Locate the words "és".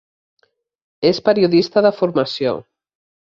1.09-1.19